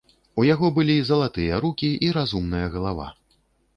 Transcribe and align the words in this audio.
У 0.43 0.45
яго 0.53 0.69
былі 0.77 0.95
залатыя 1.11 1.59
рукі 1.67 1.91
і 2.07 2.13
разумная 2.21 2.67
галава. 2.77 3.07